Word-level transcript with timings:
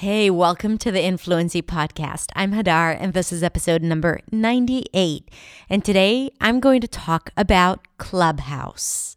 Hey, 0.00 0.28
welcome 0.28 0.76
to 0.76 0.92
the 0.92 1.02
Influency 1.02 1.62
Podcast. 1.62 2.26
I'm 2.36 2.52
Hadar, 2.52 2.94
and 3.00 3.14
this 3.14 3.32
is 3.32 3.42
episode 3.42 3.80
number 3.80 4.20
98. 4.30 5.30
And 5.70 5.82
today 5.82 6.30
I'm 6.38 6.60
going 6.60 6.82
to 6.82 6.86
talk 6.86 7.30
about 7.34 7.86
Clubhouse. 7.96 9.16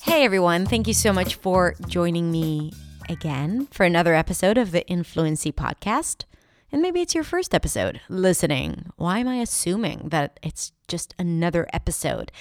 Hey, 0.00 0.24
everyone. 0.24 0.64
Thank 0.64 0.88
you 0.88 0.94
so 0.94 1.12
much 1.12 1.34
for 1.34 1.74
joining 1.88 2.32
me 2.32 2.72
again 3.10 3.66
for 3.70 3.84
another 3.84 4.14
episode 4.14 4.56
of 4.56 4.70
the 4.70 4.88
Influency 4.88 5.52
Podcast. 5.52 6.24
And 6.72 6.80
maybe 6.80 7.02
it's 7.02 7.14
your 7.14 7.22
first 7.22 7.54
episode 7.54 8.00
listening. 8.08 8.86
Why 8.96 9.18
am 9.18 9.28
I 9.28 9.36
assuming 9.36 10.08
that 10.08 10.40
it's 10.42 10.72
just 10.88 11.14
another 11.18 11.68
episode? 11.70 12.32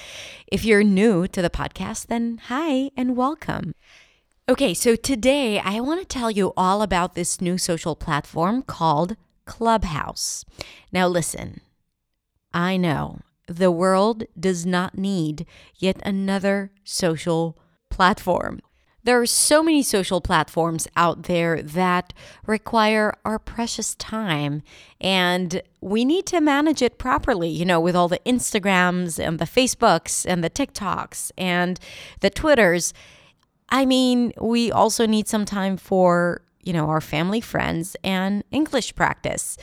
If 0.48 0.64
you're 0.64 0.86
new 0.86 1.28
to 1.28 1.42
the 1.42 1.50
podcast, 1.50 2.08
then 2.08 2.40
hi 2.46 2.92
and 2.96 3.18
welcome. 3.18 3.76
Okay, 4.48 4.74
so 4.74 4.96
today 4.96 5.60
I 5.60 5.82
want 5.82 6.00
to 6.00 6.08
tell 6.08 6.32
you 6.32 6.54
all 6.56 6.82
about 6.82 7.14
this 7.14 7.42
new 7.42 7.58
social 7.58 7.94
platform 7.94 8.62
called 8.62 9.18
Clubhouse. 9.44 10.46
Now, 10.94 11.08
listen, 11.08 11.60
I 12.54 12.78
know 12.78 13.20
the 13.50 13.70
world 13.70 14.24
does 14.40 14.66
not 14.66 14.98
need 14.98 15.46
yet 15.78 16.02
another 16.06 16.72
social 16.86 17.60
platform. 17.90 18.62
There 19.04 19.20
are 19.20 19.26
so 19.26 19.64
many 19.64 19.82
social 19.82 20.22
platforms 20.22 20.88
out 20.96 21.24
there 21.24 21.62
that 21.64 22.14
require 22.46 23.16
our 23.26 23.40
precious 23.40 23.96
time, 23.96 24.62
and 25.00 25.62
we 25.80 26.06
need 26.06 26.28
to 26.28 26.40
manage 26.40 26.84
it 26.84 27.00
properly, 27.00 27.50
you 27.50 27.66
know, 27.66 27.80
with 27.80 27.96
all 27.96 28.08
the 28.08 28.22
Instagrams 28.26 29.18
and 29.18 29.40
the 29.40 29.46
Facebooks 29.46 30.26
and 30.28 30.44
the 30.44 30.52
TikToks 30.52 31.32
and 31.38 31.80
the 32.20 32.30
Twitters. 32.30 32.94
I 33.70 33.86
mean, 33.86 34.34
we 34.40 34.72
also 34.72 35.08
need 35.08 35.28
some 35.28 35.46
time 35.46 35.78
for, 35.78 36.42
you 36.62 36.74
know, 36.74 36.88
our 36.88 37.02
family, 37.02 37.42
friends, 37.42 37.96
and 38.04 38.44
English 38.52 38.94
practice. 38.96 39.58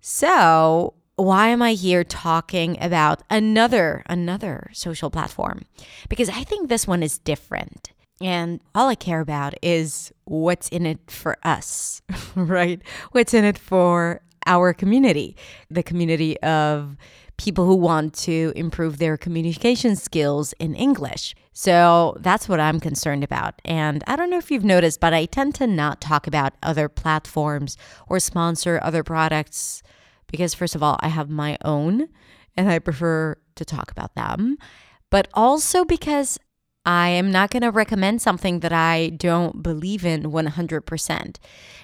So, 0.00 0.94
why 1.16 1.48
am 1.48 1.62
I 1.62 1.72
here 1.72 2.04
talking 2.04 2.80
about 2.80 3.22
another 3.28 4.02
another 4.06 4.70
social 4.72 5.10
platform? 5.10 5.62
Because 6.08 6.28
I 6.28 6.44
think 6.44 6.68
this 6.68 6.86
one 6.86 7.02
is 7.02 7.18
different. 7.18 7.90
And 8.22 8.60
all 8.74 8.88
I 8.88 8.94
care 8.94 9.20
about 9.20 9.54
is 9.62 10.12
what's 10.24 10.68
in 10.68 10.86
it 10.86 11.10
for 11.10 11.36
us, 11.42 12.02
right? 12.36 12.80
What's 13.10 13.34
in 13.34 13.44
it 13.44 13.58
for 13.58 14.20
our 14.46 14.72
community, 14.72 15.36
the 15.70 15.82
community 15.82 16.40
of 16.40 16.96
people 17.36 17.66
who 17.66 17.74
want 17.74 18.14
to 18.14 18.52
improve 18.54 18.98
their 18.98 19.16
communication 19.16 19.96
skills 19.96 20.52
in 20.60 20.74
English. 20.74 21.34
So 21.52 22.16
that's 22.20 22.48
what 22.48 22.60
I'm 22.60 22.78
concerned 22.78 23.24
about. 23.24 23.60
And 23.64 24.04
I 24.06 24.16
don't 24.16 24.30
know 24.30 24.38
if 24.38 24.50
you've 24.50 24.64
noticed, 24.64 25.00
but 25.00 25.12
I 25.12 25.24
tend 25.26 25.54
to 25.56 25.66
not 25.66 26.00
talk 26.00 26.26
about 26.26 26.54
other 26.62 26.88
platforms 26.88 27.76
or 28.08 28.20
sponsor 28.20 28.78
other 28.82 29.02
products 29.02 29.82
because, 30.28 30.54
first 30.54 30.74
of 30.74 30.82
all, 30.82 30.96
I 31.00 31.08
have 31.08 31.28
my 31.28 31.58
own 31.64 32.08
and 32.56 32.70
I 32.70 32.78
prefer 32.78 33.36
to 33.56 33.64
talk 33.64 33.90
about 33.90 34.14
them. 34.14 34.56
But 35.10 35.28
also 35.34 35.84
because 35.84 36.38
I 36.84 37.10
am 37.10 37.30
not 37.30 37.50
going 37.50 37.62
to 37.62 37.70
recommend 37.70 38.20
something 38.22 38.60
that 38.60 38.72
I 38.72 39.10
don't 39.10 39.62
believe 39.62 40.04
in 40.04 40.24
100%. 40.24 41.36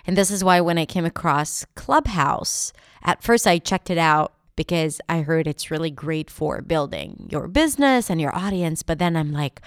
And 0.06 0.16
this 0.16 0.30
is 0.30 0.42
why 0.42 0.60
when 0.60 0.78
I 0.78 0.86
came 0.86 1.04
across 1.04 1.64
Clubhouse, 1.76 2.72
at 3.02 3.22
first 3.22 3.46
I 3.46 3.58
checked 3.58 3.90
it 3.90 3.98
out 3.98 4.34
because 4.56 5.00
I 5.08 5.20
heard 5.20 5.46
it's 5.46 5.70
really 5.70 5.92
great 5.92 6.30
for 6.30 6.60
building 6.62 7.28
your 7.30 7.46
business 7.46 8.10
and 8.10 8.20
your 8.20 8.34
audience. 8.34 8.82
But 8.82 8.98
then 8.98 9.16
I'm 9.16 9.32
like, 9.32 9.60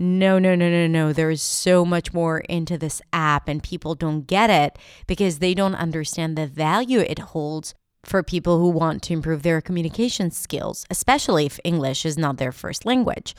no, 0.00 0.40
no, 0.40 0.56
no, 0.56 0.68
no, 0.68 0.88
no. 0.88 1.12
There's 1.12 1.42
so 1.42 1.84
much 1.84 2.12
more 2.12 2.40
into 2.40 2.76
this 2.76 3.00
app, 3.12 3.46
and 3.46 3.62
people 3.62 3.94
don't 3.94 4.26
get 4.26 4.50
it 4.50 4.78
because 5.06 5.38
they 5.38 5.54
don't 5.54 5.76
understand 5.76 6.36
the 6.36 6.48
value 6.48 6.98
it 6.98 7.20
holds 7.20 7.74
for 8.04 8.24
people 8.24 8.58
who 8.58 8.68
want 8.68 9.02
to 9.04 9.12
improve 9.12 9.44
their 9.44 9.60
communication 9.60 10.32
skills, 10.32 10.86
especially 10.90 11.46
if 11.46 11.60
English 11.62 12.04
is 12.04 12.18
not 12.18 12.38
their 12.38 12.50
first 12.50 12.84
language. 12.84 13.36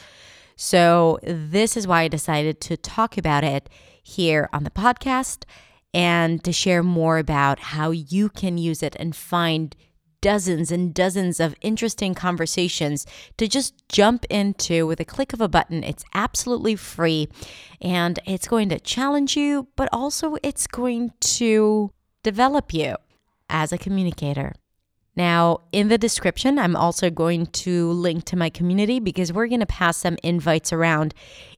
So, 0.55 1.19
this 1.23 1.75
is 1.75 1.87
why 1.87 2.01
I 2.01 2.07
decided 2.07 2.61
to 2.61 2.77
talk 2.77 3.17
about 3.17 3.43
it 3.43 3.69
here 4.01 4.49
on 4.53 4.63
the 4.63 4.69
podcast 4.69 5.45
and 5.93 6.43
to 6.43 6.51
share 6.51 6.83
more 6.83 7.17
about 7.17 7.59
how 7.59 7.91
you 7.91 8.29
can 8.29 8.57
use 8.57 8.81
it 8.83 8.95
and 8.99 9.15
find 9.15 9.75
dozens 10.21 10.71
and 10.71 10.93
dozens 10.93 11.39
of 11.41 11.53
interesting 11.61 12.15
conversations 12.15 13.05
to 13.37 13.47
just 13.47 13.73
jump 13.89 14.25
into 14.29 14.87
with 14.87 14.99
a 15.01 15.05
click 15.05 15.33
of 15.33 15.41
a 15.41 15.49
button. 15.49 15.83
It's 15.83 16.05
absolutely 16.13 16.77
free 16.77 17.27
and 17.81 18.19
it's 18.25 18.47
going 18.47 18.69
to 18.69 18.79
challenge 18.79 19.35
you, 19.35 19.67
but 19.75 19.89
also 19.91 20.37
it's 20.41 20.65
going 20.65 21.11
to 21.19 21.91
develop 22.23 22.73
you 22.73 22.95
as 23.49 23.73
a 23.73 23.77
communicator. 23.77 24.53
Now, 25.15 25.61
in 25.71 25.89
the 25.89 25.97
description, 25.97 26.57
I'm 26.57 26.75
also 26.75 27.09
going 27.09 27.45
to 27.47 27.91
link 27.91 28.25
to 28.25 28.35
my 28.35 28.49
community 28.49 28.99
because 28.99 29.31
we're 29.31 29.47
going 29.47 29.59
to 29.59 29.65
pass 29.65 29.97
some 29.97 30.17
invites 30.23 30.73
around 30.73 31.13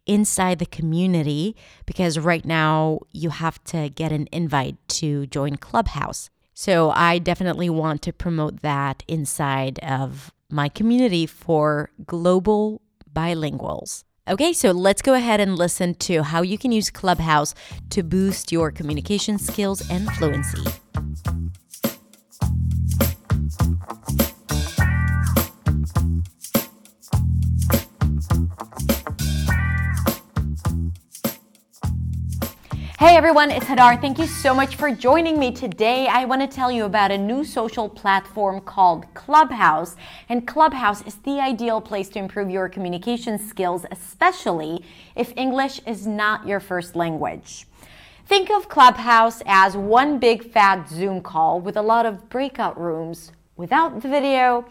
inside 0.06 0.60
the 0.60 0.66
community 0.66 1.56
because 1.86 2.20
right 2.20 2.44
now 2.44 3.00
you 3.12 3.30
have 3.30 3.64
to 3.66 3.90
get 3.90 4.12
an 4.12 4.28
invite 4.32 4.76
to 4.90 5.26
join 5.28 5.56
Clubhouse. 5.56 6.30
So 6.54 6.92
I 6.92 7.20
definitely 7.20 7.70
want 7.70 8.02
to 8.04 8.14
promote 8.14 8.62
that 8.62 9.04
inside 9.08 9.80
of 9.80 10.34
my 10.50 10.70
community 10.70 11.26
for 11.26 11.92
global 12.06 12.82
bilinguals. 13.12 14.04
Okay, 14.28 14.54
so 14.54 14.72
let's 14.72 15.02
go 15.02 15.14
ahead 15.14 15.40
and 15.40 15.56
listen 15.56 15.94
to 15.96 16.24
how 16.24 16.42
you 16.42 16.58
can 16.58 16.72
use 16.72 16.90
Clubhouse 16.90 17.54
to 17.92 18.04
boost 18.04 18.52
your 18.52 18.72
communication 18.72 19.38
skills 19.38 19.88
and 19.90 20.12
fluency. 20.14 20.64
Hey 33.06 33.18
everyone, 33.18 33.52
it's 33.52 33.68
Hadar. 33.68 34.02
Thank 34.02 34.18
you 34.18 34.26
so 34.26 34.52
much 34.52 34.78
for 34.78 34.90
joining 34.90 35.38
me 35.38 35.52
today. 35.52 36.08
I 36.08 36.26
want 36.26 36.42
to 36.42 36.48
tell 36.48 36.72
you 36.72 36.86
about 36.86 37.12
a 37.12 37.18
new 37.20 37.44
social 37.44 37.88
platform 37.88 38.62
called 38.62 39.06
Clubhouse. 39.14 39.96
And 40.28 40.48
Clubhouse 40.48 41.04
is 41.04 41.14
the 41.18 41.40
ideal 41.40 41.82
place 41.82 42.10
to 42.10 42.20
improve 42.20 42.50
your 42.50 42.68
communication 42.68 43.38
skills, 43.38 43.86
especially 43.92 44.84
if 45.16 45.32
English 45.38 45.82
is 45.86 46.08
not 46.08 46.48
your 46.48 46.60
first 46.60 46.96
language. 46.96 47.68
Think 48.26 48.50
of 48.50 48.70
Clubhouse 48.70 49.44
as 49.46 49.78
one 49.78 50.18
big 50.18 50.52
fat 50.52 50.90
Zoom 50.90 51.22
call 51.22 51.62
with 51.62 51.78
a 51.78 51.84
lot 51.84 52.08
of 52.08 52.28
breakout 52.28 52.76
rooms 52.76 53.32
without 53.56 54.02
the 54.02 54.10
video 54.10 54.66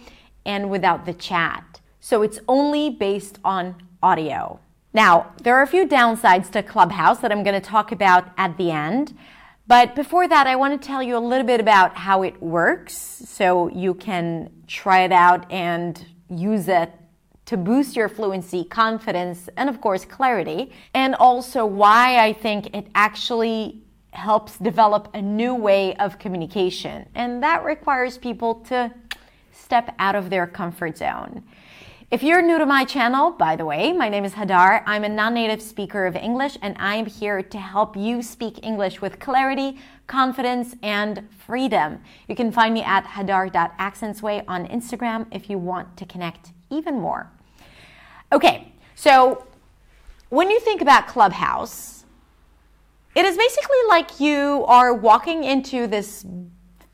and 0.45 0.71
without 0.71 1.07
the 1.07 1.15
chat. 1.15 1.81
So 2.01 2.23
it's 2.23 2.41
only 2.49 2.91
based 2.91 3.39
on 3.45 3.77
audio. 4.03 4.59
Now, 4.95 5.33
there 5.43 5.57
are 5.57 5.63
a 5.63 5.67
few 5.67 5.89
downsides 5.89 6.51
to 6.53 6.63
Clubhouse 6.63 7.19
that 7.19 7.33
I'm 7.33 7.43
going 7.43 7.61
to 7.61 7.69
talk 7.69 7.91
about 7.91 8.29
at 8.39 8.57
the 8.57 8.71
end. 8.71 9.19
But 9.67 9.97
before 9.97 10.29
that, 10.29 10.47
I 10.47 10.55
want 10.55 10.81
to 10.81 10.87
tell 10.87 11.03
you 11.03 11.17
a 11.17 11.19
little 11.19 11.47
bit 11.47 11.59
about 11.59 11.97
how 11.97 12.23
it 12.23 12.41
works 12.41 12.95
so 12.95 13.69
you 13.69 13.95
can 13.95 14.51
try 14.69 15.01
it 15.01 15.11
out 15.11 15.51
and 15.51 16.07
use 16.31 16.69
it 16.69 16.93
to 17.47 17.57
boost 17.57 17.97
your 17.97 18.09
fluency, 18.09 18.63
confidence, 18.65 19.49
and 19.57 19.69
of 19.69 19.81
course, 19.81 20.05
clarity. 20.05 20.73
And 20.95 21.17
also 21.17 21.67
why 21.67 22.25
I 22.25 22.33
think 22.33 22.75
it 22.75 22.87
actually 22.95 23.83
helps 24.13 24.59
develop 24.59 25.09
a 25.13 25.21
new 25.21 25.57
way 25.57 25.97
of 25.97 26.21
communication. 26.21 27.09
And 27.17 27.43
that 27.43 27.65
requires 27.65 28.17
people 28.17 28.57
to 28.67 28.95
step 29.51 29.93
out 29.99 30.15
of 30.15 30.31
their 30.31 30.47
comfort 30.47 30.99
zone. 30.99 31.43
If 32.11 32.23
you're 32.23 32.43
new 32.43 32.59
to 32.59 32.67
my 32.67 32.85
channel, 32.85 33.31
by 33.31 33.57
the 33.57 33.65
way, 33.65 33.91
my 33.91 34.11
name 34.11 34.25
is 34.25 34.35
Hadar. 34.35 34.83
I'm 34.85 35.05
a 35.05 35.09
non 35.09 35.33
native 35.33 35.63
speaker 35.63 36.05
of 36.07 36.15
English, 36.15 36.59
and 36.61 36.77
I'm 36.79 37.07
here 37.07 37.43
to 37.43 37.59
help 37.59 37.97
you 37.97 38.23
speak 38.23 38.61
English 38.63 39.01
with 39.01 39.19
clarity, 39.19 39.79
confidence, 40.07 40.77
and 40.83 41.27
freedom. 41.47 42.03
You 42.29 42.37
can 42.37 42.53
find 42.53 42.75
me 42.75 42.83
at 42.83 43.05
hadar.accentsway 43.07 44.45
on 44.47 44.67
Instagram 44.69 45.27
if 45.33 45.49
you 45.49 45.57
want 45.57 45.97
to 45.97 46.05
connect 46.05 46.53
even 46.71 46.97
more. 47.01 47.31
Okay, 48.33 48.73
so 48.95 49.47
when 50.29 50.51
you 50.51 50.61
think 50.61 50.83
about 50.83 51.09
Clubhouse, 51.09 52.05
it 53.15 53.25
is 53.25 53.37
basically 53.37 53.79
like 53.89 54.21
you 54.21 54.65
are 54.69 54.93
walking 54.93 55.43
into 55.43 55.87
this 55.87 56.27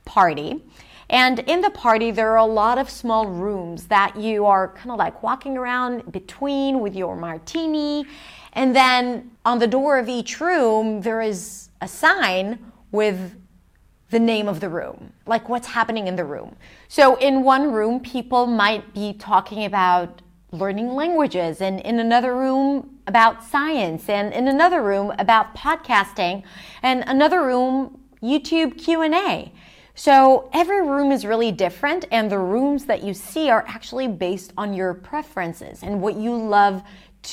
party 0.04 0.62
and 1.10 1.40
in 1.40 1.60
the 1.60 1.70
party, 1.70 2.12
there 2.12 2.30
are 2.30 2.36
a 2.36 2.44
lot 2.44 2.78
of 2.78 2.88
small 2.88 3.26
rooms 3.26 3.88
that 3.88 4.14
you 4.16 4.46
are 4.46 4.68
kind 4.68 4.92
of 4.92 4.96
like 4.96 5.24
walking 5.24 5.58
around 5.58 6.12
between 6.12 6.78
with 6.78 6.94
your 6.94 7.16
martini. 7.16 8.06
And 8.52 8.76
then 8.76 9.32
on 9.44 9.58
the 9.58 9.66
door 9.66 9.98
of 9.98 10.08
each 10.08 10.40
room, 10.40 11.00
there 11.00 11.20
is 11.20 11.68
a 11.80 11.88
sign 11.88 12.60
with 12.92 13.36
the 14.10 14.20
name 14.20 14.46
of 14.46 14.60
the 14.60 14.68
room, 14.68 15.12
like 15.26 15.48
what's 15.48 15.66
happening 15.66 16.06
in 16.06 16.14
the 16.14 16.24
room. 16.24 16.54
So, 16.86 17.16
in 17.16 17.42
one 17.42 17.72
room, 17.72 17.98
people 17.98 18.46
might 18.46 18.94
be 18.94 19.12
talking 19.12 19.64
about 19.64 20.22
learning 20.52 20.94
languages, 20.94 21.60
and 21.60 21.80
in 21.80 21.98
another 21.98 22.36
room, 22.36 23.00
about 23.08 23.42
science, 23.42 24.08
and 24.08 24.32
in 24.32 24.46
another 24.46 24.82
room, 24.82 25.12
about 25.18 25.56
podcasting, 25.56 26.44
and 26.82 27.02
another 27.08 27.44
room, 27.44 28.00
YouTube 28.22 28.78
Q&A. 28.78 29.52
So 30.00 30.48
every 30.54 30.80
room 30.80 31.12
is 31.12 31.26
really 31.26 31.52
different, 31.52 32.06
and 32.10 32.32
the 32.32 32.38
rooms 32.38 32.86
that 32.86 33.02
you 33.02 33.12
see 33.12 33.50
are 33.50 33.66
actually 33.68 34.08
based 34.08 34.50
on 34.56 34.72
your 34.72 34.94
preferences 34.94 35.82
and 35.82 36.00
what 36.00 36.16
you 36.16 36.34
love 36.34 36.82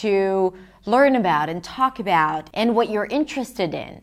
to 0.01 0.53
learn 0.85 1.15
about 1.15 1.47
and 1.47 1.63
talk 1.63 1.99
about 1.99 2.49
and 2.53 2.75
what 2.75 2.89
you're 2.89 3.05
interested 3.05 3.73
in. 3.73 4.01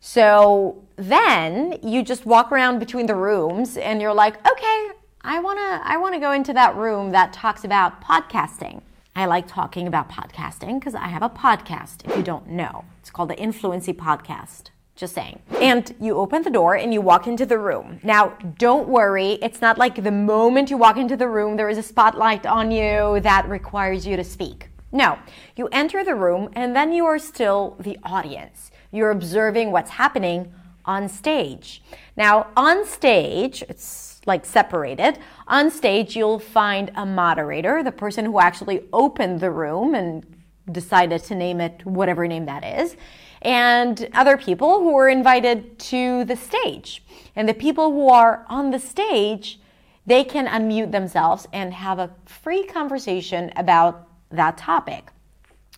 So 0.00 0.82
then 0.96 1.78
you 1.80 2.02
just 2.02 2.26
walk 2.26 2.50
around 2.50 2.80
between 2.80 3.06
the 3.06 3.14
rooms 3.14 3.76
and 3.76 4.02
you're 4.02 4.12
like, 4.12 4.34
okay, 4.50 4.88
I 5.20 5.38
wanna 5.38 5.80
I 5.84 5.96
wanna 5.96 6.18
go 6.18 6.32
into 6.32 6.52
that 6.54 6.74
room 6.74 7.12
that 7.12 7.32
talks 7.32 7.62
about 7.62 8.02
podcasting. 8.02 8.82
I 9.14 9.26
like 9.26 9.46
talking 9.46 9.86
about 9.86 10.08
podcasting 10.08 10.80
because 10.80 10.96
I 10.96 11.06
have 11.06 11.22
a 11.22 11.30
podcast, 11.30 12.04
if 12.04 12.16
you 12.16 12.24
don't 12.24 12.48
know. 12.48 12.84
It's 12.98 13.12
called 13.12 13.30
the 13.30 13.38
Influency 13.38 13.92
Podcast. 13.92 14.70
Just 14.94 15.14
saying. 15.14 15.40
And 15.60 15.94
you 16.00 16.16
open 16.16 16.42
the 16.42 16.50
door 16.50 16.76
and 16.76 16.92
you 16.92 17.00
walk 17.00 17.26
into 17.26 17.46
the 17.46 17.58
room. 17.58 17.98
Now, 18.02 18.36
don't 18.58 18.88
worry. 18.88 19.32
It's 19.42 19.62
not 19.62 19.78
like 19.78 20.02
the 20.02 20.10
moment 20.10 20.70
you 20.70 20.76
walk 20.76 20.98
into 20.98 21.16
the 21.16 21.28
room, 21.28 21.56
there 21.56 21.70
is 21.70 21.78
a 21.78 21.82
spotlight 21.82 22.44
on 22.44 22.70
you 22.70 23.18
that 23.20 23.48
requires 23.48 24.06
you 24.06 24.16
to 24.16 24.24
speak. 24.24 24.68
No, 24.92 25.18
you 25.56 25.68
enter 25.72 26.04
the 26.04 26.14
room 26.14 26.50
and 26.52 26.76
then 26.76 26.92
you 26.92 27.06
are 27.06 27.18
still 27.18 27.76
the 27.80 27.96
audience. 28.04 28.70
You're 28.90 29.10
observing 29.10 29.72
what's 29.72 29.90
happening 29.90 30.52
on 30.84 31.08
stage. 31.08 31.82
Now, 32.16 32.48
on 32.54 32.84
stage, 32.84 33.62
it's 33.70 34.20
like 34.26 34.44
separated. 34.44 35.18
On 35.48 35.70
stage, 35.70 36.14
you'll 36.14 36.38
find 36.38 36.90
a 36.94 37.06
moderator, 37.06 37.82
the 37.82 37.92
person 37.92 38.26
who 38.26 38.38
actually 38.38 38.84
opened 38.92 39.40
the 39.40 39.50
room 39.50 39.94
and 39.94 40.26
decided 40.70 41.24
to 41.24 41.34
name 41.34 41.60
it 41.60 41.84
whatever 41.86 42.28
name 42.28 42.44
that 42.46 42.62
is 42.62 42.96
and 43.42 44.08
other 44.14 44.36
people 44.36 44.80
who 44.80 44.96
are 44.96 45.08
invited 45.08 45.78
to 45.78 46.24
the 46.24 46.36
stage. 46.36 47.04
And 47.36 47.48
the 47.48 47.54
people 47.54 47.92
who 47.92 48.08
are 48.08 48.44
on 48.48 48.70
the 48.70 48.78
stage, 48.78 49.60
they 50.06 50.24
can 50.24 50.46
unmute 50.46 50.92
themselves 50.92 51.46
and 51.52 51.72
have 51.74 51.98
a 51.98 52.10
free 52.26 52.64
conversation 52.64 53.52
about 53.56 54.08
that 54.30 54.56
topic. 54.56 55.08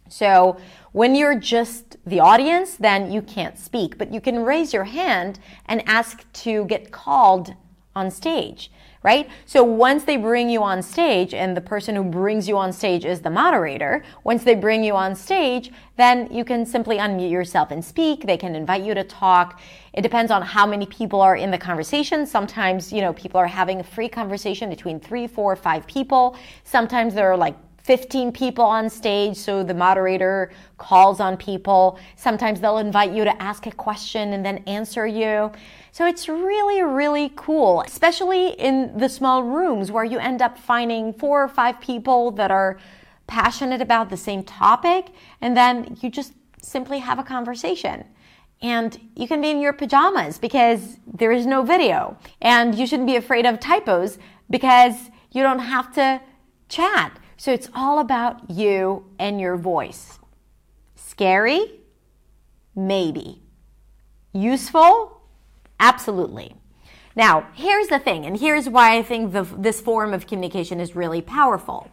So 0.08 0.58
when 0.92 1.14
you're 1.14 1.38
just 1.38 1.96
the 2.06 2.20
audience, 2.20 2.76
then 2.76 3.10
you 3.10 3.22
can't 3.22 3.58
speak, 3.58 3.98
but 3.98 4.12
you 4.12 4.20
can 4.20 4.44
raise 4.44 4.72
your 4.72 4.84
hand 4.84 5.38
and 5.66 5.82
ask 5.86 6.30
to 6.44 6.66
get 6.66 6.92
called 6.92 7.54
on 7.94 8.10
stage 8.10 8.70
right? 9.04 9.28
So 9.44 9.62
once 9.62 10.04
they 10.04 10.16
bring 10.16 10.48
you 10.48 10.62
on 10.62 10.82
stage 10.82 11.34
and 11.34 11.54
the 11.54 11.60
person 11.60 11.94
who 11.94 12.02
brings 12.02 12.48
you 12.48 12.56
on 12.56 12.72
stage 12.72 13.04
is 13.04 13.20
the 13.20 13.28
moderator, 13.28 14.02
once 14.24 14.44
they 14.44 14.54
bring 14.54 14.82
you 14.82 14.96
on 14.96 15.14
stage, 15.14 15.70
then 15.96 16.26
you 16.32 16.42
can 16.42 16.64
simply 16.64 16.96
unmute 16.96 17.30
yourself 17.30 17.70
and 17.70 17.84
speak. 17.84 18.26
They 18.26 18.38
can 18.38 18.56
invite 18.56 18.82
you 18.82 18.94
to 18.94 19.04
talk. 19.04 19.60
It 19.92 20.00
depends 20.00 20.32
on 20.32 20.40
how 20.40 20.66
many 20.66 20.86
people 20.86 21.20
are 21.20 21.36
in 21.36 21.50
the 21.50 21.58
conversation. 21.58 22.26
Sometimes, 22.26 22.92
you 22.94 23.02
know, 23.02 23.12
people 23.12 23.38
are 23.38 23.46
having 23.46 23.78
a 23.78 23.84
free 23.84 24.08
conversation 24.08 24.70
between 24.70 24.98
three, 24.98 25.26
four, 25.26 25.54
five 25.54 25.86
people. 25.86 26.36
Sometimes 26.64 27.12
there 27.12 27.30
are 27.30 27.36
like 27.36 27.56
15 27.84 28.32
people 28.32 28.64
on 28.64 28.88
stage, 28.88 29.36
so 29.36 29.62
the 29.62 29.74
moderator 29.74 30.50
calls 30.78 31.20
on 31.20 31.36
people. 31.36 31.98
Sometimes 32.16 32.60
they'll 32.60 32.78
invite 32.78 33.12
you 33.12 33.24
to 33.24 33.42
ask 33.42 33.66
a 33.66 33.70
question 33.70 34.32
and 34.32 34.44
then 34.44 34.58
answer 34.66 35.06
you. 35.06 35.52
So 35.92 36.06
it's 36.06 36.26
really, 36.26 36.82
really 36.82 37.30
cool, 37.36 37.82
especially 37.82 38.52
in 38.52 38.96
the 38.96 39.08
small 39.08 39.42
rooms 39.42 39.92
where 39.92 40.04
you 40.04 40.18
end 40.18 40.40
up 40.40 40.58
finding 40.58 41.12
four 41.12 41.44
or 41.44 41.48
five 41.48 41.78
people 41.78 42.30
that 42.32 42.50
are 42.50 42.78
passionate 43.26 43.82
about 43.82 44.08
the 44.08 44.16
same 44.16 44.42
topic, 44.42 45.08
and 45.42 45.54
then 45.54 45.98
you 46.00 46.10
just 46.10 46.32
simply 46.62 46.98
have 47.00 47.18
a 47.18 47.22
conversation. 47.22 48.04
And 48.62 48.98
you 49.14 49.28
can 49.28 49.42
be 49.42 49.50
in 49.50 49.60
your 49.60 49.74
pajamas 49.74 50.38
because 50.38 50.96
there 51.06 51.32
is 51.32 51.44
no 51.44 51.62
video. 51.62 52.16
And 52.40 52.74
you 52.74 52.86
shouldn't 52.86 53.06
be 53.06 53.16
afraid 53.16 53.44
of 53.44 53.60
typos 53.60 54.18
because 54.48 55.10
you 55.32 55.42
don't 55.42 55.58
have 55.58 55.92
to 55.94 56.22
chat. 56.70 57.18
So 57.36 57.52
it's 57.52 57.68
all 57.74 57.98
about 57.98 58.50
you 58.50 59.06
and 59.18 59.40
your 59.40 59.56
voice. 59.56 60.18
Scary? 60.96 61.80
Maybe. 62.74 63.42
Useful? 64.32 65.20
Absolutely. 65.78 66.54
Now, 67.16 67.46
here's 67.54 67.88
the 67.88 67.98
thing, 68.00 68.26
and 68.26 68.38
here's 68.38 68.68
why 68.68 68.96
I 68.96 69.02
think 69.02 69.32
the, 69.32 69.42
this 69.42 69.80
form 69.80 70.12
of 70.12 70.26
communication 70.26 70.80
is 70.80 70.96
really 70.96 71.22
powerful. 71.22 71.88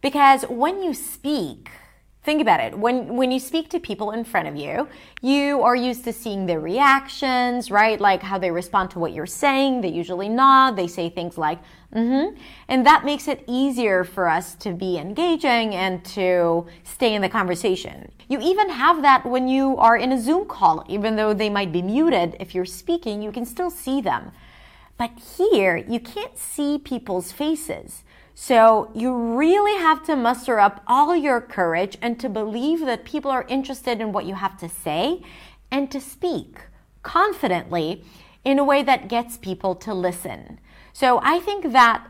Because 0.00 0.42
when 0.44 0.82
you 0.82 0.92
speak, 0.94 1.70
think 2.26 2.42
about 2.42 2.60
it. 2.60 2.76
When, 2.76 3.16
when 3.16 3.30
you 3.30 3.38
speak 3.38 3.70
to 3.70 3.80
people 3.80 4.10
in 4.10 4.24
front 4.24 4.48
of 4.48 4.56
you, 4.56 4.88
you 5.22 5.62
are 5.62 5.76
used 5.76 6.02
to 6.04 6.12
seeing 6.12 6.44
their 6.44 6.58
reactions, 6.60 7.70
right? 7.70 7.98
Like 7.98 8.20
how 8.20 8.36
they 8.36 8.50
respond 8.50 8.90
to 8.90 8.98
what 8.98 9.12
you're 9.12 9.26
saying. 9.44 9.80
They 9.80 9.88
usually 9.88 10.28
nod. 10.28 10.76
They 10.76 10.88
say 10.88 11.08
things 11.08 11.38
like, 11.38 11.60
mm-hmm. 11.94 12.36
And 12.68 12.84
that 12.84 13.04
makes 13.04 13.28
it 13.28 13.44
easier 13.46 14.02
for 14.02 14.28
us 14.28 14.56
to 14.56 14.72
be 14.72 14.98
engaging 14.98 15.76
and 15.76 16.04
to 16.16 16.66
stay 16.82 17.14
in 17.14 17.22
the 17.22 17.28
conversation. 17.28 18.10
You 18.28 18.40
even 18.40 18.70
have 18.70 19.02
that 19.02 19.24
when 19.24 19.46
you 19.46 19.76
are 19.76 19.96
in 19.96 20.10
a 20.10 20.20
Zoom 20.20 20.46
call, 20.46 20.84
even 20.88 21.14
though 21.14 21.32
they 21.32 21.48
might 21.48 21.70
be 21.70 21.80
muted. 21.80 22.36
If 22.40 22.56
you're 22.56 22.66
speaking, 22.66 23.22
you 23.22 23.30
can 23.30 23.46
still 23.46 23.70
see 23.70 24.00
them. 24.00 24.32
But 24.98 25.12
here, 25.38 25.76
you 25.76 26.00
can't 26.00 26.36
see 26.36 26.78
people's 26.78 27.30
faces. 27.30 28.02
So 28.38 28.90
you 28.94 29.16
really 29.16 29.80
have 29.80 30.04
to 30.04 30.14
muster 30.14 30.60
up 30.60 30.82
all 30.86 31.16
your 31.16 31.40
courage 31.40 31.96
and 32.02 32.20
to 32.20 32.28
believe 32.28 32.80
that 32.80 33.06
people 33.06 33.30
are 33.30 33.46
interested 33.48 33.98
in 33.98 34.12
what 34.12 34.26
you 34.26 34.34
have 34.34 34.58
to 34.58 34.68
say 34.68 35.22
and 35.70 35.90
to 35.90 35.98
speak 36.02 36.58
confidently 37.02 38.04
in 38.44 38.58
a 38.58 38.64
way 38.64 38.82
that 38.82 39.08
gets 39.08 39.38
people 39.38 39.74
to 39.76 39.94
listen. 39.94 40.60
So 40.92 41.18
I 41.22 41.40
think 41.40 41.72
that 41.72 42.06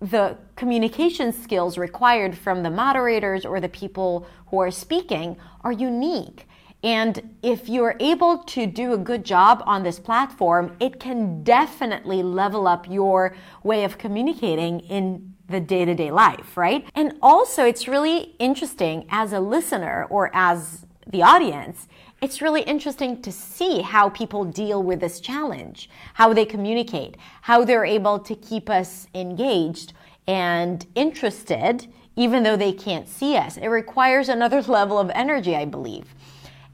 the 0.00 0.36
communication 0.56 1.32
skills 1.32 1.78
required 1.78 2.36
from 2.36 2.64
the 2.64 2.70
moderators 2.70 3.46
or 3.46 3.60
the 3.60 3.68
people 3.68 4.26
who 4.48 4.58
are 4.58 4.72
speaking 4.72 5.36
are 5.60 5.72
unique. 5.72 6.48
And 6.82 7.36
if 7.40 7.68
you're 7.68 7.96
able 8.00 8.38
to 8.38 8.66
do 8.66 8.94
a 8.94 8.98
good 8.98 9.24
job 9.24 9.62
on 9.64 9.84
this 9.84 10.00
platform, 10.00 10.76
it 10.80 10.98
can 10.98 11.44
definitely 11.44 12.24
level 12.24 12.66
up 12.66 12.88
your 12.88 13.36
way 13.62 13.84
of 13.84 13.96
communicating 13.96 14.80
in 14.80 15.34
the 15.48 15.60
day 15.60 15.84
to 15.84 15.94
day 15.94 16.10
life, 16.10 16.56
right? 16.56 16.88
And 16.94 17.14
also, 17.22 17.64
it's 17.64 17.88
really 17.88 18.34
interesting 18.38 19.06
as 19.10 19.32
a 19.32 19.40
listener 19.40 20.06
or 20.10 20.30
as 20.34 20.86
the 21.06 21.22
audience, 21.22 21.88
it's 22.20 22.42
really 22.42 22.62
interesting 22.62 23.22
to 23.22 23.30
see 23.30 23.80
how 23.80 24.10
people 24.10 24.44
deal 24.44 24.82
with 24.82 25.00
this 25.00 25.20
challenge, 25.20 25.88
how 26.14 26.32
they 26.32 26.44
communicate, 26.44 27.16
how 27.42 27.64
they're 27.64 27.84
able 27.84 28.18
to 28.18 28.34
keep 28.34 28.68
us 28.68 29.06
engaged 29.14 29.92
and 30.26 30.84
interested, 30.94 31.86
even 32.16 32.42
though 32.42 32.56
they 32.56 32.72
can't 32.72 33.08
see 33.08 33.36
us. 33.36 33.56
It 33.56 33.68
requires 33.68 34.28
another 34.28 34.60
level 34.78 34.98
of 34.98 35.10
energy, 35.14 35.54
I 35.54 35.64
believe. 35.64 36.14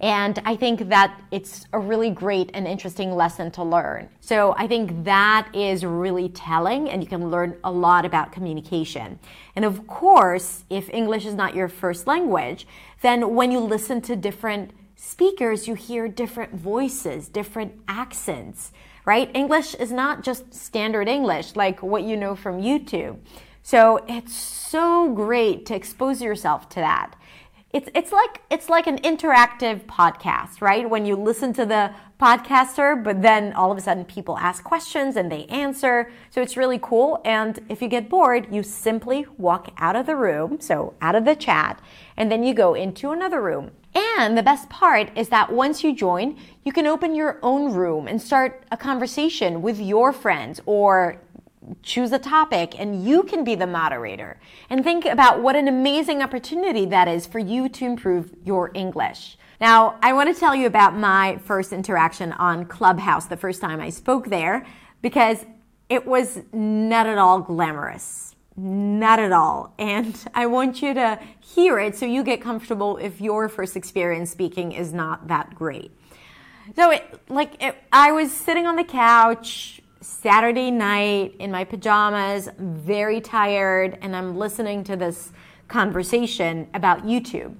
And 0.00 0.40
I 0.44 0.56
think 0.56 0.88
that 0.88 1.20
it's 1.30 1.66
a 1.72 1.78
really 1.78 2.10
great 2.10 2.50
and 2.52 2.66
interesting 2.66 3.12
lesson 3.12 3.50
to 3.52 3.62
learn. 3.62 4.08
So 4.20 4.54
I 4.58 4.66
think 4.66 5.04
that 5.04 5.48
is 5.54 5.84
really 5.84 6.28
telling, 6.28 6.90
and 6.90 7.02
you 7.02 7.08
can 7.08 7.30
learn 7.30 7.56
a 7.62 7.70
lot 7.70 8.04
about 8.04 8.32
communication. 8.32 9.18
And 9.54 9.64
of 9.64 9.86
course, 9.86 10.64
if 10.68 10.90
English 10.90 11.24
is 11.24 11.34
not 11.34 11.54
your 11.54 11.68
first 11.68 12.06
language, 12.06 12.66
then 13.02 13.34
when 13.34 13.52
you 13.52 13.60
listen 13.60 14.00
to 14.02 14.16
different 14.16 14.72
speakers, 14.96 15.68
you 15.68 15.74
hear 15.74 16.08
different 16.08 16.54
voices, 16.54 17.28
different 17.28 17.72
accents, 17.86 18.72
right? 19.04 19.30
English 19.34 19.74
is 19.76 19.92
not 19.92 20.24
just 20.24 20.52
standard 20.52 21.08
English 21.08 21.56
like 21.56 21.82
what 21.82 22.02
you 22.02 22.16
know 22.16 22.34
from 22.34 22.60
YouTube. 22.60 23.18
So 23.62 24.04
it's 24.08 24.34
so 24.34 25.12
great 25.12 25.66
to 25.66 25.74
expose 25.74 26.20
yourself 26.20 26.68
to 26.70 26.80
that. 26.80 27.14
It's, 27.74 27.88
it's 27.92 28.12
like 28.12 28.40
it's 28.52 28.68
like 28.68 28.86
an 28.86 28.98
interactive 28.98 29.84
podcast, 29.86 30.60
right? 30.60 30.88
When 30.88 31.04
you 31.04 31.16
listen 31.16 31.52
to 31.54 31.66
the 31.66 31.92
podcaster, 32.20 33.02
but 33.02 33.20
then 33.20 33.52
all 33.52 33.72
of 33.72 33.76
a 33.76 33.80
sudden 33.80 34.04
people 34.04 34.38
ask 34.38 34.62
questions 34.62 35.16
and 35.16 35.30
they 35.30 35.46
answer. 35.46 36.08
So 36.30 36.40
it's 36.40 36.56
really 36.56 36.78
cool. 36.80 37.20
And 37.24 37.58
if 37.68 37.82
you 37.82 37.88
get 37.88 38.08
bored, 38.08 38.46
you 38.54 38.62
simply 38.62 39.26
walk 39.38 39.72
out 39.76 39.96
of 39.96 40.06
the 40.06 40.14
room, 40.14 40.60
so 40.60 40.94
out 41.00 41.16
of 41.16 41.24
the 41.24 41.34
chat, 41.34 41.82
and 42.16 42.30
then 42.30 42.44
you 42.44 42.54
go 42.54 42.74
into 42.74 43.10
another 43.10 43.42
room. 43.42 43.72
And 43.92 44.38
the 44.38 44.42
best 44.44 44.68
part 44.68 45.10
is 45.16 45.28
that 45.30 45.52
once 45.52 45.82
you 45.82 45.96
join, 45.96 46.38
you 46.62 46.70
can 46.70 46.86
open 46.86 47.12
your 47.16 47.40
own 47.42 47.72
room 47.72 48.06
and 48.06 48.22
start 48.22 48.62
a 48.70 48.76
conversation 48.76 49.62
with 49.62 49.80
your 49.80 50.12
friends 50.12 50.60
or 50.64 51.20
choose 51.82 52.12
a 52.12 52.18
topic 52.18 52.78
and 52.78 53.04
you 53.04 53.22
can 53.22 53.44
be 53.44 53.54
the 53.54 53.66
moderator. 53.66 54.38
And 54.70 54.84
think 54.84 55.04
about 55.04 55.42
what 55.42 55.56
an 55.56 55.68
amazing 55.68 56.22
opportunity 56.22 56.86
that 56.86 57.08
is 57.08 57.26
for 57.26 57.38
you 57.38 57.68
to 57.68 57.84
improve 57.84 58.34
your 58.44 58.70
English. 58.74 59.38
Now, 59.60 59.98
I 60.02 60.12
want 60.12 60.34
to 60.34 60.38
tell 60.38 60.54
you 60.54 60.66
about 60.66 60.96
my 60.96 61.38
first 61.44 61.72
interaction 61.72 62.32
on 62.32 62.66
Clubhouse, 62.66 63.26
the 63.26 63.36
first 63.36 63.60
time 63.60 63.80
I 63.80 63.90
spoke 63.90 64.26
there, 64.26 64.66
because 65.00 65.46
it 65.88 66.06
was 66.06 66.40
not 66.52 67.06
at 67.06 67.18
all 67.18 67.40
glamorous. 67.40 68.34
Not 68.56 69.18
at 69.18 69.32
all. 69.32 69.74
And 69.78 70.16
I 70.34 70.46
want 70.46 70.82
you 70.82 70.94
to 70.94 71.18
hear 71.40 71.78
it 71.78 71.96
so 71.96 72.06
you 72.06 72.22
get 72.22 72.40
comfortable 72.40 72.96
if 72.98 73.20
your 73.20 73.48
first 73.48 73.76
experience 73.76 74.30
speaking 74.30 74.72
is 74.72 74.92
not 74.92 75.28
that 75.28 75.54
great. 75.54 75.92
So, 76.76 76.90
it, 76.90 77.20
like, 77.28 77.62
it, 77.62 77.76
I 77.92 78.12
was 78.12 78.32
sitting 78.32 78.66
on 78.66 78.76
the 78.76 78.84
couch 78.84 79.82
Saturday 80.04 80.70
night 80.70 81.34
in 81.38 81.50
my 81.50 81.64
pajamas, 81.64 82.50
very 82.58 83.20
tired, 83.20 83.98
and 84.02 84.14
I'm 84.14 84.36
listening 84.36 84.84
to 84.84 84.96
this 84.96 85.32
conversation 85.66 86.68
about 86.74 87.06
YouTube. 87.06 87.54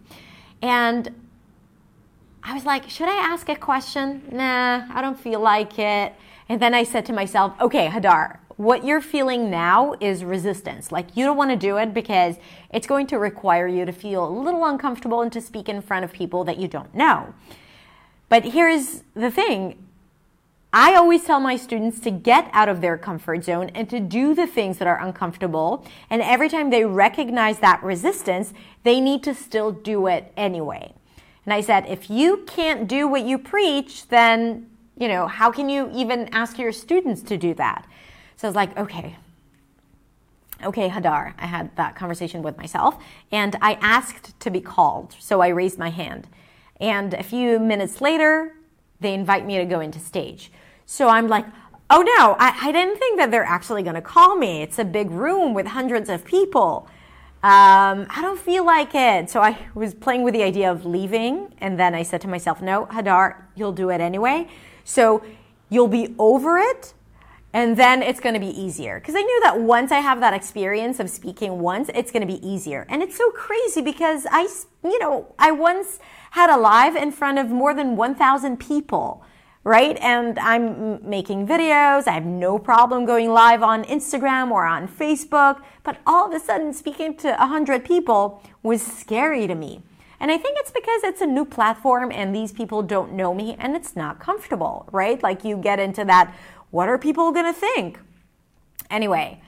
And 0.60 1.14
I 2.42 2.52
was 2.52 2.66
like, 2.66 2.90
should 2.90 3.08
I 3.08 3.16
ask 3.16 3.48
a 3.48 3.56
question? 3.56 4.22
Nah, 4.30 4.86
I 4.90 5.00
don't 5.00 5.18
feel 5.18 5.40
like 5.40 5.78
it. 5.78 6.14
And 6.48 6.60
then 6.60 6.74
I 6.74 6.84
said 6.84 7.06
to 7.06 7.14
myself, 7.14 7.54
okay, 7.60 7.88
Hadar, 7.88 8.36
what 8.56 8.84
you're 8.84 9.00
feeling 9.00 9.50
now 9.50 9.94
is 9.98 10.22
resistance. 10.22 10.92
Like 10.92 11.16
you 11.16 11.24
don't 11.24 11.38
want 11.38 11.50
to 11.50 11.56
do 11.56 11.78
it 11.78 11.94
because 11.94 12.36
it's 12.70 12.86
going 12.86 13.06
to 13.08 13.18
require 13.18 13.66
you 13.66 13.86
to 13.86 13.92
feel 13.92 14.28
a 14.28 14.28
little 14.28 14.66
uncomfortable 14.66 15.22
and 15.22 15.32
to 15.32 15.40
speak 15.40 15.70
in 15.70 15.80
front 15.80 16.04
of 16.04 16.12
people 16.12 16.44
that 16.44 16.58
you 16.58 16.68
don't 16.68 16.94
know. 16.94 17.32
But 18.28 18.44
here's 18.44 19.02
the 19.14 19.30
thing. 19.30 19.78
I 20.76 20.96
always 20.96 21.22
tell 21.22 21.38
my 21.38 21.54
students 21.54 22.00
to 22.00 22.10
get 22.10 22.50
out 22.52 22.68
of 22.68 22.80
their 22.80 22.98
comfort 22.98 23.44
zone 23.44 23.70
and 23.76 23.88
to 23.90 24.00
do 24.00 24.34
the 24.34 24.48
things 24.48 24.78
that 24.78 24.88
are 24.88 25.00
uncomfortable. 25.00 25.86
And 26.10 26.20
every 26.20 26.48
time 26.48 26.70
they 26.70 26.84
recognize 26.84 27.60
that 27.60 27.80
resistance, 27.84 28.52
they 28.82 29.00
need 29.00 29.22
to 29.22 29.34
still 29.34 29.70
do 29.70 30.08
it 30.08 30.32
anyway. 30.36 30.92
And 31.44 31.54
I 31.54 31.60
said, 31.60 31.86
if 31.86 32.10
you 32.10 32.38
can't 32.48 32.88
do 32.88 33.06
what 33.06 33.22
you 33.22 33.38
preach, 33.38 34.08
then, 34.08 34.68
you 34.98 35.06
know, 35.06 35.28
how 35.28 35.52
can 35.52 35.68
you 35.68 35.88
even 35.94 36.28
ask 36.32 36.58
your 36.58 36.72
students 36.72 37.22
to 37.22 37.36
do 37.36 37.54
that? 37.54 37.86
So 38.36 38.48
I 38.48 38.50
was 38.50 38.56
like, 38.56 38.76
okay, 38.76 39.16
okay, 40.64 40.88
Hadar. 40.88 41.34
I 41.38 41.46
had 41.46 41.76
that 41.76 41.94
conversation 41.94 42.42
with 42.42 42.58
myself 42.58 43.00
and 43.30 43.54
I 43.62 43.74
asked 43.74 44.40
to 44.40 44.50
be 44.50 44.60
called. 44.60 45.14
So 45.20 45.40
I 45.40 45.48
raised 45.48 45.78
my 45.78 45.90
hand. 45.90 46.26
And 46.80 47.14
a 47.14 47.22
few 47.22 47.60
minutes 47.60 48.00
later, 48.00 48.56
they 48.98 49.14
invite 49.14 49.46
me 49.46 49.58
to 49.58 49.64
go 49.66 49.78
into 49.78 50.00
stage. 50.00 50.50
So 50.86 51.08
I'm 51.08 51.28
like, 51.28 51.46
oh 51.90 52.02
no, 52.02 52.36
I, 52.38 52.68
I 52.68 52.72
didn't 52.72 52.98
think 52.98 53.18
that 53.18 53.30
they're 53.30 53.44
actually 53.44 53.82
going 53.82 53.94
to 53.94 54.02
call 54.02 54.36
me. 54.36 54.62
It's 54.62 54.78
a 54.78 54.84
big 54.84 55.10
room 55.10 55.54
with 55.54 55.66
hundreds 55.66 56.08
of 56.08 56.24
people. 56.24 56.88
Um, 57.42 58.06
I 58.08 58.20
don't 58.22 58.38
feel 58.38 58.64
like 58.64 58.94
it. 58.94 59.28
So 59.28 59.40
I 59.40 59.58
was 59.74 59.92
playing 59.92 60.22
with 60.22 60.34
the 60.34 60.42
idea 60.42 60.70
of 60.70 60.86
leaving. 60.86 61.52
And 61.58 61.78
then 61.78 61.94
I 61.94 62.02
said 62.02 62.20
to 62.22 62.28
myself, 62.28 62.62
no, 62.62 62.86
Hadar, 62.86 63.42
you'll 63.54 63.72
do 63.72 63.90
it 63.90 64.00
anyway. 64.00 64.48
So 64.84 65.22
you'll 65.68 65.88
be 65.88 66.14
over 66.18 66.58
it 66.58 66.94
and 67.54 67.76
then 67.76 68.02
it's 68.02 68.18
going 68.18 68.34
to 68.34 68.40
be 68.40 68.48
easier 68.48 68.98
because 68.98 69.14
i 69.14 69.22
knew 69.22 69.40
that 69.42 69.58
once 69.60 69.90
i 69.92 70.00
have 70.00 70.20
that 70.20 70.34
experience 70.34 71.00
of 71.00 71.08
speaking 71.08 71.60
once 71.60 71.88
it's 71.94 72.10
going 72.10 72.20
to 72.20 72.26
be 72.26 72.46
easier 72.46 72.84
and 72.90 73.02
it's 73.02 73.16
so 73.16 73.30
crazy 73.30 73.80
because 73.80 74.26
i 74.30 74.42
you 74.82 74.98
know 74.98 75.32
i 75.38 75.50
once 75.50 75.98
had 76.32 76.50
a 76.50 76.56
live 76.56 76.96
in 76.96 77.10
front 77.10 77.38
of 77.38 77.48
more 77.48 77.72
than 77.72 77.96
1000 77.96 78.58
people 78.58 79.24
right 79.64 79.96
and 79.98 80.38
i'm 80.38 81.08
making 81.08 81.46
videos 81.46 82.06
i 82.06 82.12
have 82.12 82.24
no 82.24 82.58
problem 82.58 83.04
going 83.04 83.30
live 83.30 83.62
on 83.62 83.82
instagram 83.84 84.50
or 84.50 84.64
on 84.64 84.86
facebook 84.86 85.62
but 85.82 85.98
all 86.06 86.28
of 86.28 86.32
a 86.34 86.40
sudden 86.40 86.72
speaking 86.72 87.16
to 87.16 87.28
100 87.28 87.84
people 87.84 88.42
was 88.62 88.80
scary 88.80 89.46
to 89.46 89.54
me 89.54 89.82
and 90.20 90.30
I 90.30 90.38
think 90.38 90.56
it's 90.58 90.70
because 90.70 91.02
it's 91.04 91.20
a 91.20 91.26
new 91.26 91.44
platform 91.44 92.10
and 92.10 92.34
these 92.34 92.50
people 92.50 92.82
don't 92.82 93.12
know 93.12 93.34
me 93.34 93.56
and 93.58 93.76
it's 93.76 93.94
not 93.94 94.20
comfortable, 94.20 94.88
right? 94.90 95.22
Like 95.22 95.44
you 95.44 95.58
get 95.58 95.78
into 95.78 96.02
that 96.06 96.34
what 96.70 96.88
are 96.88 96.96
people 96.96 97.30
going 97.30 97.44
to 97.44 97.52
think? 97.52 98.00
Anyway, 98.90 99.40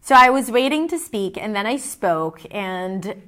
so 0.00 0.14
I 0.14 0.30
was 0.30 0.50
waiting 0.50 0.88
to 0.88 0.98
speak 0.98 1.36
and 1.36 1.56
then 1.56 1.66
I 1.66 1.76
spoke 1.76 2.42
and 2.50 3.22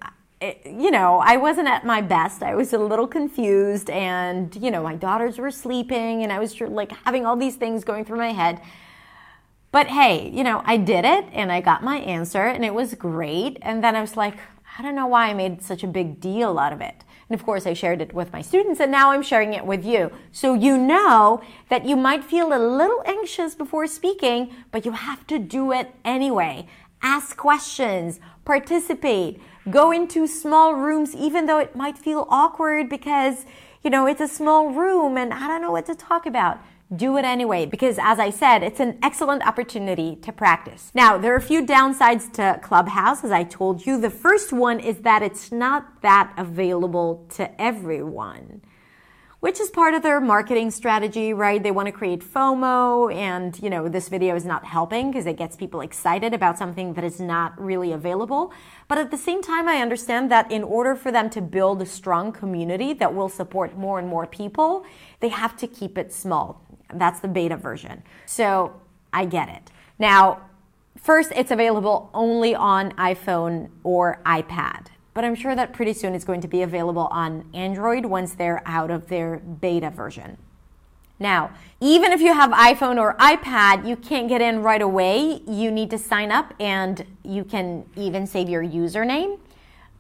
you 0.64 0.90
know, 0.90 1.20
I 1.24 1.36
wasn't 1.36 1.68
at 1.68 1.84
my 1.84 2.00
best. 2.00 2.42
I 2.42 2.54
was 2.54 2.72
a 2.72 2.78
little 2.78 3.06
confused 3.06 3.90
and, 3.90 4.54
you 4.56 4.70
know, 4.70 4.82
my 4.82 4.94
daughters 4.94 5.38
were 5.38 5.50
sleeping 5.50 6.22
and 6.22 6.32
I 6.32 6.38
was 6.38 6.60
like 6.60 6.92
having 7.04 7.24
all 7.26 7.36
these 7.36 7.56
things 7.56 7.84
going 7.84 8.04
through 8.04 8.18
my 8.18 8.32
head. 8.32 8.60
But 9.70 9.86
hey, 9.86 10.28
you 10.30 10.44
know, 10.44 10.62
I 10.64 10.76
did 10.76 11.04
it 11.04 11.24
and 11.32 11.50
I 11.50 11.60
got 11.60 11.82
my 11.82 11.96
answer 11.98 12.42
and 12.42 12.64
it 12.64 12.74
was 12.74 12.94
great. 12.94 13.58
And 13.62 13.82
then 13.82 13.96
I 13.96 14.00
was 14.00 14.16
like, 14.16 14.34
I 14.78 14.82
don't 14.82 14.94
know 14.94 15.06
why 15.06 15.28
I 15.28 15.34
made 15.34 15.62
such 15.62 15.82
a 15.82 15.86
big 15.86 16.20
deal 16.20 16.58
out 16.58 16.72
of 16.72 16.80
it. 16.80 17.04
And 17.28 17.40
of 17.40 17.46
course, 17.46 17.66
I 17.66 17.72
shared 17.72 18.02
it 18.02 18.12
with 18.12 18.30
my 18.30 18.42
students, 18.42 18.78
and 18.78 18.92
now 18.92 19.10
I'm 19.10 19.22
sharing 19.22 19.54
it 19.54 19.64
with 19.64 19.86
you. 19.86 20.10
So 20.32 20.52
you 20.52 20.76
know 20.76 21.42
that 21.70 21.86
you 21.86 21.96
might 21.96 22.24
feel 22.24 22.54
a 22.54 22.58
little 22.58 23.02
anxious 23.06 23.54
before 23.54 23.86
speaking, 23.86 24.54
but 24.70 24.84
you 24.84 24.92
have 24.92 25.26
to 25.28 25.38
do 25.38 25.72
it 25.72 25.94
anyway. 26.04 26.66
Ask 27.02 27.36
questions, 27.36 28.20
participate, 28.44 29.40
go 29.70 29.90
into 29.90 30.26
small 30.26 30.74
rooms, 30.74 31.14
even 31.14 31.46
though 31.46 31.58
it 31.58 31.76
might 31.76 31.98
feel 31.98 32.26
awkward 32.30 32.88
because, 32.88 33.44
you 33.82 33.90
know, 33.90 34.06
it's 34.06 34.20
a 34.20 34.28
small 34.28 34.70
room 34.70 35.16
and 35.16 35.34
I 35.34 35.48
don't 35.48 35.60
know 35.62 35.72
what 35.72 35.86
to 35.86 35.94
talk 35.94 36.26
about 36.26 36.58
do 36.94 37.16
it 37.16 37.24
anyway 37.24 37.66
because 37.66 37.98
as 38.00 38.18
I 38.18 38.30
said, 38.30 38.62
it's 38.62 38.80
an 38.80 38.98
excellent 39.02 39.46
opportunity 39.46 40.16
to 40.16 40.32
practice. 40.32 40.90
Now, 40.94 41.16
there 41.18 41.32
are 41.32 41.36
a 41.36 41.42
few 41.42 41.64
downsides 41.64 42.32
to 42.34 42.60
Clubhouse, 42.62 43.24
as 43.24 43.30
I 43.30 43.44
told 43.44 43.86
you. 43.86 44.00
The 44.00 44.10
first 44.10 44.52
one 44.52 44.78
is 44.78 44.98
that 44.98 45.22
it's 45.22 45.50
not 45.50 46.02
that 46.02 46.32
available 46.36 47.26
to 47.30 47.60
everyone, 47.60 48.62
which 49.42 49.58
is 49.58 49.70
part 49.70 49.92
of 49.92 50.04
their 50.04 50.20
marketing 50.20 50.70
strategy, 50.70 51.34
right? 51.34 51.60
They 51.60 51.72
want 51.72 51.86
to 51.86 51.92
create 51.92 52.22
FOMO 52.22 53.12
and, 53.12 53.60
you 53.60 53.70
know, 53.70 53.88
this 53.88 54.08
video 54.08 54.36
is 54.36 54.44
not 54.44 54.64
helping 54.64 55.10
because 55.10 55.26
it 55.26 55.36
gets 55.36 55.56
people 55.56 55.80
excited 55.80 56.32
about 56.32 56.56
something 56.56 56.94
that 56.94 57.02
is 57.02 57.18
not 57.18 57.60
really 57.60 57.90
available. 57.90 58.52
But 58.86 58.98
at 58.98 59.10
the 59.10 59.16
same 59.16 59.42
time, 59.42 59.68
I 59.68 59.78
understand 59.78 60.30
that 60.30 60.52
in 60.52 60.62
order 60.62 60.94
for 60.94 61.10
them 61.10 61.28
to 61.30 61.40
build 61.40 61.82
a 61.82 61.86
strong 61.86 62.30
community 62.30 62.92
that 62.92 63.12
will 63.16 63.28
support 63.28 63.76
more 63.76 63.98
and 63.98 64.06
more 64.06 64.28
people, 64.28 64.86
they 65.18 65.30
have 65.30 65.56
to 65.56 65.66
keep 65.66 65.98
it 65.98 66.12
small. 66.12 66.64
That's 66.94 67.18
the 67.18 67.26
beta 67.26 67.56
version. 67.56 68.04
So 68.26 68.80
I 69.12 69.24
get 69.24 69.48
it. 69.48 69.72
Now, 69.98 70.42
first, 70.96 71.32
it's 71.34 71.50
available 71.50 72.10
only 72.14 72.54
on 72.54 72.92
iPhone 72.92 73.70
or 73.82 74.20
iPad. 74.24 74.86
But 75.14 75.24
I'm 75.24 75.34
sure 75.34 75.54
that 75.54 75.72
pretty 75.72 75.92
soon 75.92 76.14
it's 76.14 76.24
going 76.24 76.40
to 76.40 76.48
be 76.48 76.62
available 76.62 77.08
on 77.10 77.48
Android 77.52 78.06
once 78.06 78.34
they're 78.34 78.62
out 78.64 78.90
of 78.90 79.08
their 79.08 79.38
beta 79.38 79.90
version. 79.90 80.38
Now, 81.18 81.50
even 81.80 82.12
if 82.12 82.20
you 82.20 82.34
have 82.34 82.50
iPhone 82.50 82.98
or 82.98 83.14
iPad, 83.16 83.86
you 83.86 83.94
can't 83.96 84.28
get 84.28 84.40
in 84.40 84.62
right 84.62 84.82
away. 84.82 85.40
You 85.46 85.70
need 85.70 85.90
to 85.90 85.98
sign 85.98 86.32
up 86.32 86.52
and 86.58 87.06
you 87.22 87.44
can 87.44 87.84
even 87.94 88.26
save 88.26 88.48
your 88.48 88.62
username. 88.62 89.38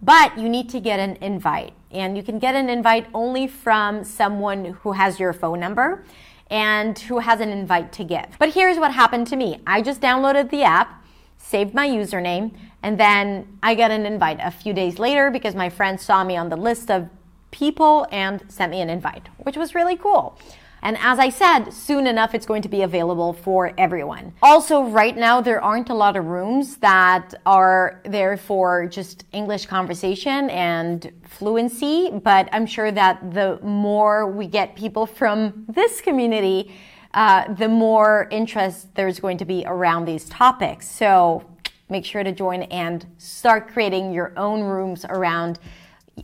But 0.02 0.36
you 0.36 0.48
need 0.48 0.68
to 0.70 0.80
get 0.80 0.98
an 0.98 1.16
invite. 1.20 1.74
And 1.92 2.16
you 2.16 2.24
can 2.24 2.40
get 2.40 2.56
an 2.56 2.68
invite 2.68 3.06
only 3.14 3.46
from 3.46 4.02
someone 4.02 4.64
who 4.82 4.92
has 4.92 5.20
your 5.20 5.32
phone 5.32 5.60
number 5.60 6.04
and 6.50 6.98
who 6.98 7.20
has 7.20 7.40
an 7.40 7.50
invite 7.50 7.92
to 7.92 8.04
give. 8.04 8.26
But 8.38 8.52
here's 8.52 8.78
what 8.78 8.92
happened 8.92 9.26
to 9.28 9.36
me 9.36 9.60
I 9.66 9.80
just 9.80 10.00
downloaded 10.00 10.50
the 10.50 10.64
app, 10.64 11.01
saved 11.42 11.74
my 11.74 11.88
username, 11.88 12.54
and 12.82 12.98
then 12.98 13.58
I 13.62 13.74
got 13.74 13.90
an 13.90 14.06
invite 14.06 14.38
a 14.40 14.50
few 14.50 14.72
days 14.72 14.98
later 14.98 15.30
because 15.30 15.54
my 15.54 15.68
friend 15.68 16.00
saw 16.00 16.24
me 16.24 16.36
on 16.36 16.48
the 16.48 16.56
list 16.56 16.90
of 16.90 17.08
people 17.50 18.06
and 18.10 18.42
sent 18.48 18.70
me 18.70 18.80
an 18.80 18.88
invite, 18.88 19.28
which 19.38 19.56
was 19.56 19.74
really 19.74 19.96
cool. 19.96 20.38
And 20.84 20.96
as 20.98 21.20
I 21.20 21.28
said, 21.28 21.70
soon 21.70 22.08
enough, 22.08 22.34
it's 22.34 22.44
going 22.44 22.62
to 22.62 22.68
be 22.68 22.82
available 22.82 23.34
for 23.34 23.72
everyone. 23.78 24.32
Also, 24.42 24.82
right 24.82 25.16
now, 25.16 25.40
there 25.40 25.62
aren't 25.62 25.90
a 25.90 25.94
lot 25.94 26.16
of 26.16 26.24
rooms 26.24 26.78
that 26.78 27.34
are 27.46 28.00
there 28.04 28.36
for 28.36 28.86
just 28.88 29.24
English 29.32 29.66
conversation 29.66 30.50
and 30.50 31.12
fluency, 31.22 32.10
but 32.10 32.48
I'm 32.50 32.66
sure 32.66 32.90
that 32.90 33.32
the 33.32 33.60
more 33.62 34.26
we 34.26 34.48
get 34.48 34.74
people 34.74 35.06
from 35.06 35.66
this 35.68 36.00
community, 36.00 36.72
uh, 37.14 37.52
the 37.54 37.68
more 37.68 38.28
interest 38.30 38.94
there's 38.94 39.20
going 39.20 39.38
to 39.38 39.44
be 39.44 39.64
around 39.66 40.04
these 40.04 40.28
topics. 40.28 40.88
So 40.88 41.44
make 41.88 42.04
sure 42.04 42.24
to 42.24 42.32
join 42.32 42.62
and 42.64 43.06
start 43.18 43.68
creating 43.68 44.12
your 44.12 44.32
own 44.36 44.62
rooms 44.62 45.04
around 45.04 45.58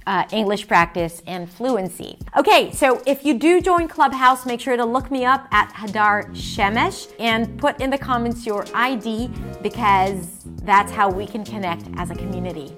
uh, 0.07 0.25
English 0.33 0.67
practice 0.69 1.23
and 1.27 1.51
fluency. 1.51 2.19
Okay, 2.37 2.71
so 2.73 3.03
if 3.07 3.25
you 3.25 3.39
do 3.39 3.61
join 3.61 3.89
Clubhouse, 3.89 4.45
make 4.47 4.61
sure 4.61 4.77
to 4.77 4.85
look 4.85 5.11
me 5.11 5.25
up 5.25 5.47
at 5.51 5.73
Hadar 5.73 6.31
Shemesh 6.31 7.13
and 7.19 7.59
put 7.59 7.81
in 7.81 7.91
the 7.91 7.99
comments 7.99 8.45
your 8.45 8.65
ID 8.75 9.31
because 9.63 10.45
that's 10.63 10.93
how 10.93 11.11
we 11.11 11.27
can 11.27 11.45
connect 11.45 11.85
as 11.97 12.11
a 12.11 12.15
community. 12.15 12.77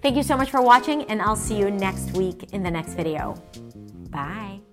Thank 0.00 0.16
you 0.16 0.22
so 0.22 0.36
much 0.36 0.50
for 0.50 0.62
watching, 0.62 1.02
and 1.04 1.20
I'll 1.20 1.36
see 1.36 1.58
you 1.58 1.70
next 1.70 2.16
week 2.16 2.52
in 2.52 2.62
the 2.62 2.70
next 2.70 2.94
video. 2.94 3.34
Bye. 4.10 4.67